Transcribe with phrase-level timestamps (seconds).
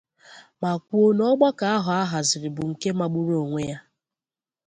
[0.61, 3.77] ma kwuo na ọgbakọ ahụ a haziri bụ nke magburu onwe ya